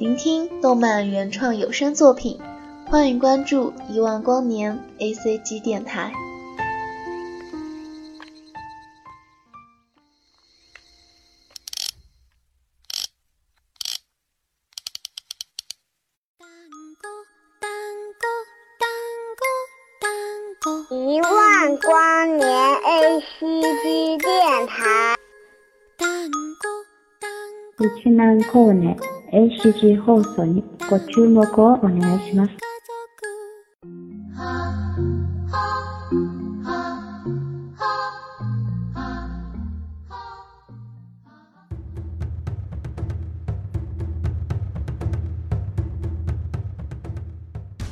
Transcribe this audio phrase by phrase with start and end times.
[0.00, 2.40] 聆听动漫原创有声作品，
[2.86, 6.10] 欢迎关注一万光年 A C G 电台。
[20.90, 25.14] 一万光年 A C G 电台。
[27.76, 28.96] 1万光年
[29.31, 32.51] ACG 放送にご注目をお願いします。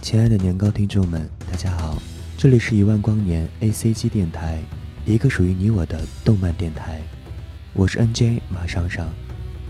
[0.02, 1.98] 亲爱的年糕听众们，大家好，
[2.38, 4.62] 这里是一万光年 ACG 电台，
[5.06, 7.02] 一个属于你我的动漫电台，
[7.74, 9.08] 我是 NJ 马上上，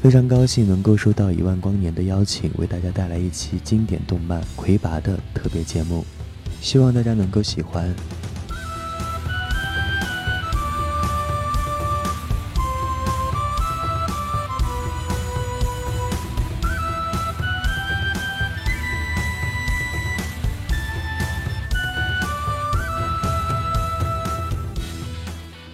[0.01, 6.07] 非常高兴能够收到一万光年的邀请，为大家带来一期经典动漫《魁拔》的特别节目，
[6.61, 7.95] 希望大家能够喜欢。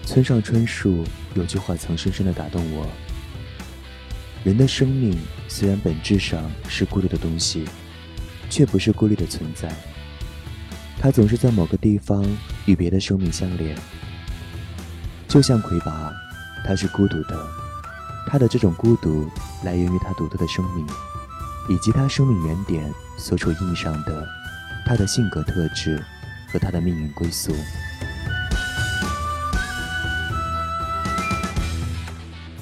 [0.05, 2.87] 村上春树有句话曾深深地打动我：
[4.45, 7.65] 人的生命虽然本质上是孤立的东西，
[8.51, 9.75] 却不是孤立的存在。
[11.01, 12.23] 它总是在某个地方
[12.67, 13.75] 与别的生命相连。
[15.27, 16.13] 就像魁拔，
[16.63, 17.47] 他是孤独的，
[18.27, 19.27] 他的这种孤独
[19.65, 20.87] 来源于他独特的生命，
[21.71, 24.29] 以及他生命原点所处意义上的
[24.87, 26.05] 他的性格特质
[26.53, 27.57] 和他的命运归宿。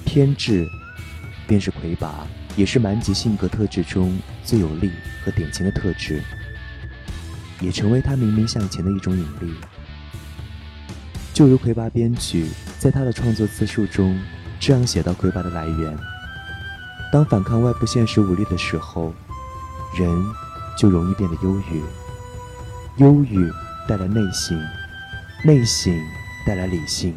[0.05, 0.67] 偏执，
[1.47, 4.91] 便是魁拔，也是蛮吉性格特质中最有力
[5.25, 6.23] 和典型的特质，
[7.61, 9.55] 也成为他明明向前的一种引力。
[11.33, 12.47] 就如魁拔编剧
[12.79, 14.21] 在他的创作自述中
[14.61, 15.97] 这样写到魁拔的来源：
[17.13, 19.15] 当反抗外部现实无力的时候，
[19.99, 20.09] 人
[20.79, 21.83] 就容易变得忧郁，
[22.99, 23.51] 忧郁
[23.89, 24.59] 带来内省，
[25.45, 25.95] 内省
[26.47, 27.15] 带来理性。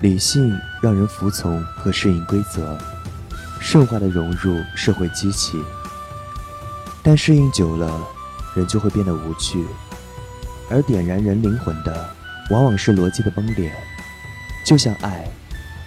[0.00, 2.76] 理性让人服从和适应规则，
[3.66, 5.58] 顺化的融入社会机器。
[7.02, 8.06] 但适应久了，
[8.54, 9.64] 人就会变得无趣，
[10.70, 12.14] 而点燃人灵魂的，
[12.50, 13.72] 往往是逻辑的崩裂。
[14.66, 15.26] 就像爱，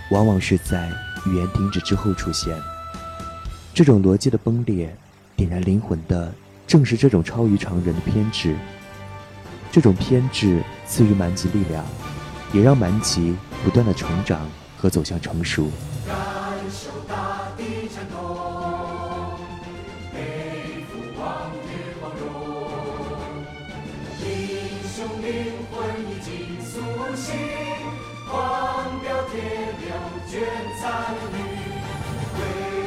[0.10, 0.92] 往往是在
[1.28, 2.60] 语言停止之后出现。
[3.76, 4.94] 这种逻辑的崩裂，
[5.36, 6.34] 点燃灵魂的，
[6.66, 8.56] 正是这种超于常人的偏执。
[9.72, 11.86] 这种偏执赐予满级力量。
[12.54, 14.40] 也让蛮吉不断的成长
[14.78, 15.70] 和走向成熟。
[17.58, 18.16] 的颤动，
[20.14, 20.16] 背
[20.88, 21.70] 负往日
[22.00, 22.26] 光荣，
[24.22, 24.26] 英
[24.88, 25.28] 雄灵
[25.72, 25.76] 魂
[26.10, 26.28] 已经
[26.62, 26.72] 苏
[27.16, 27.26] 醒，
[28.30, 29.34] 狂飙铁
[29.82, 29.84] 流
[30.30, 30.32] 卷
[30.80, 30.86] 残
[31.34, 31.36] 余，
[32.40, 32.87] 为。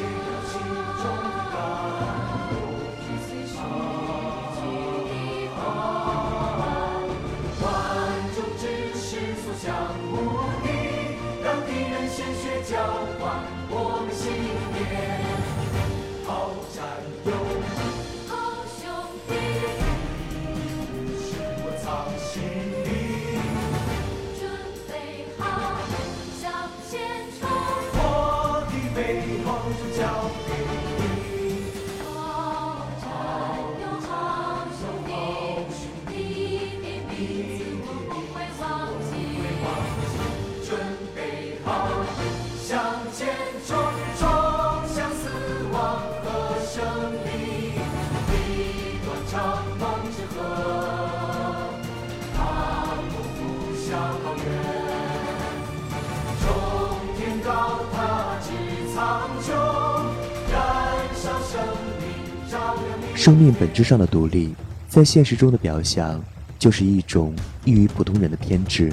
[63.21, 64.55] 生命本质上的独立，
[64.89, 66.19] 在现实中的表象，
[66.59, 67.35] 就是一种
[67.67, 68.91] 异于普通人的偏执。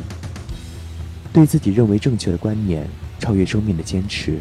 [1.31, 2.85] 对自己认为正确的观念，
[3.19, 4.37] 超越生命的坚持。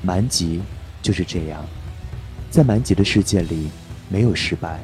[0.00, 0.62] 蛮吉
[1.02, 1.62] 就是这样，
[2.50, 3.68] 在蛮吉的世界里，
[4.08, 4.80] 没有失败，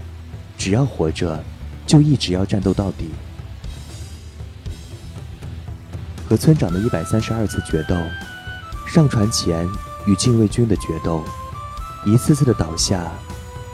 [0.58, 1.42] 只要活着，
[1.86, 3.08] 就一直要战斗到底。
[6.28, 7.96] 和村长的一百三十二次决斗，
[8.86, 9.66] 上船前
[10.06, 11.24] 与禁卫军的决斗，
[12.04, 13.10] 一次次的倒下。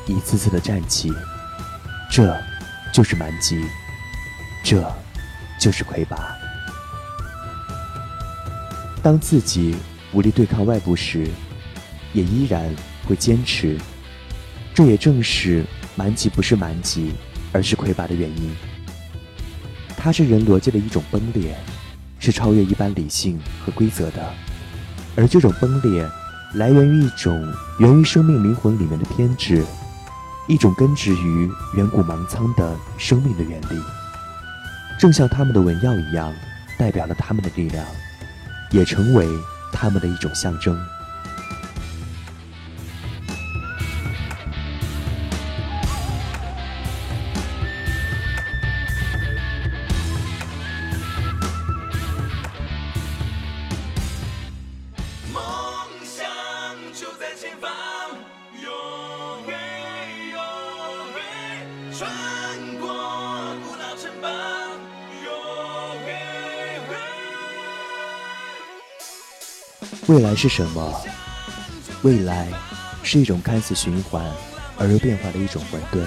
[0.07, 1.13] 一次次的站起，
[2.11, 2.37] 这
[2.93, 3.65] 就是蛮吉，
[4.63, 4.85] 这
[5.61, 6.37] 就是魁拔。
[9.03, 9.77] 当自己
[10.13, 11.29] 无力对抗外部时，
[12.13, 12.75] 也依然
[13.07, 13.79] 会坚持，
[14.75, 15.65] 这也正是
[15.95, 17.13] 蛮吉不是蛮吉，
[17.53, 18.55] 而是魁拔的原因。
[19.97, 21.57] 它是人逻辑的一种崩裂，
[22.19, 24.35] 是超越一般理性和规则的。
[25.17, 26.09] 而这种崩裂，
[26.55, 29.65] 来源于一种源于生命灵魂里面的偏执，
[30.47, 33.83] 一种根植于远古芒苍的生命的原理。
[34.99, 36.33] 正像他们的纹样一样，
[36.79, 37.85] 代表了他们的力量，
[38.71, 39.29] 也成为
[39.73, 40.79] 他们的一种象征。
[70.09, 71.01] 未来是什么？
[72.03, 72.49] 未来
[73.03, 74.25] 是一种看似循环
[74.79, 76.07] 而又变化的一种混沌。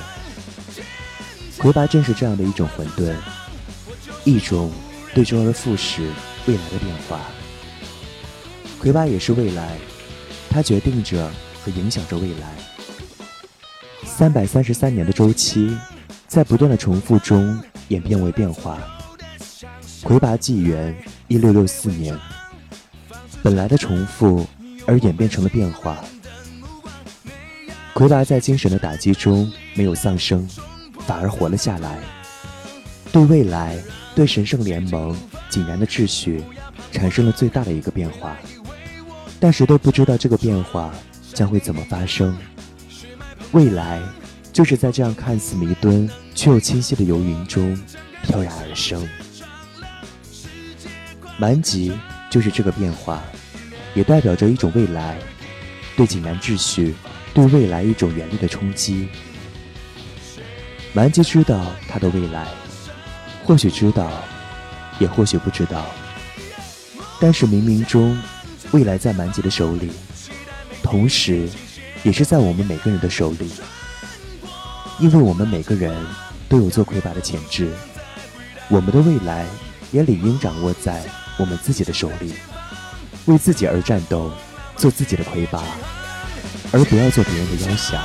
[1.57, 3.13] 魁拔正是这样的一种混沌，
[4.23, 4.71] 一种
[5.13, 6.09] 对周而复始
[6.45, 7.19] 未来的变化。
[8.79, 9.77] 魁拔也是未来，
[10.49, 11.29] 它决定着
[11.61, 12.55] 和影响着未来。
[14.05, 15.77] 三百三十三年的周期，
[16.25, 18.79] 在不断的重复中演变为变化。
[20.01, 20.95] 魁拔纪元
[21.27, 22.17] 一六六四年。
[23.43, 24.45] 本来的重复，
[24.85, 26.03] 而演变成了变化。
[27.93, 30.47] 魁拔在精神的打击中没有丧生，
[31.05, 31.99] 反而活了下来。
[33.11, 33.77] 对未来，
[34.15, 35.17] 对神圣联盟
[35.49, 36.43] 井然的秩序，
[36.91, 38.37] 产生了最大的一个变化。
[39.39, 40.93] 但谁都不知道这个变化
[41.33, 42.37] 将会怎么发生。
[43.51, 44.01] 未来，
[44.51, 46.09] 就是在这样看似迷敦
[46.39, 47.77] 却又清晰的游云中
[48.23, 49.05] 飘然而生。
[51.37, 51.91] 蛮吉。
[52.31, 53.23] 就是这个变化，
[53.95, 55.17] 也代表着一种未来，
[55.97, 56.93] 对井然秩序，
[57.33, 59.09] 对未来一种原力的冲击。
[60.93, 62.45] 蛮吉知道他的未来，
[63.43, 64.11] 或许知道，
[64.99, 65.87] 也或许不知道。
[67.19, 68.15] 但是冥冥中，
[68.69, 69.89] 未来在蛮吉的手里，
[70.83, 71.49] 同时，
[72.03, 73.49] 也是在我们每个人的手里，
[74.99, 75.91] 因为我们每个人
[76.49, 77.71] 都有做魁拔的潜质，
[78.67, 79.45] 我们的未来
[79.91, 81.01] 也理应掌握在。
[81.37, 82.33] 我们自己的手里，
[83.23, 84.29] 为自己而战斗，
[84.75, 85.63] 做自己的魁拔，
[86.73, 88.01] 而不要做别人的妖侠。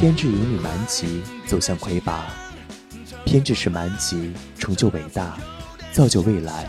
[0.00, 2.24] 偏执引领蛮吉走向魁拔。
[3.26, 5.36] 偏执使蛮吉成就伟大，
[5.92, 6.66] 造就未来。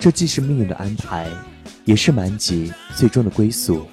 [0.00, 1.30] 这既是命运的安排，
[1.84, 3.88] 也是蛮吉最终的归宿。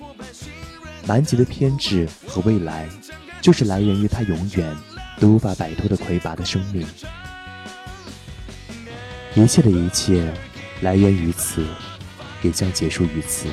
[1.06, 2.90] 蛮吉的偏执和未来，
[3.42, 4.76] 就是来源于他永远
[5.20, 6.84] 都无法摆脱的魁拔的生命。
[9.36, 10.34] 一切的一切，
[10.82, 11.64] 来源于此，
[12.42, 13.48] 也将结束于此。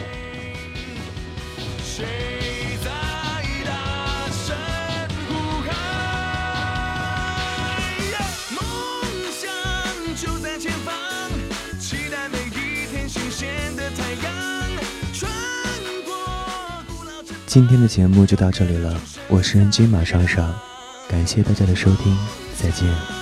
[10.20, 10.92] 就在前方，
[11.78, 14.34] 期待每一天新鲜的太阳，
[15.14, 15.30] 穿
[16.04, 16.12] 过
[16.88, 17.22] 古老。
[17.46, 20.52] 今天的节目就到这里了，我是 NG 马上上，
[21.08, 22.18] 感谢大家的收听，
[22.60, 23.17] 再见。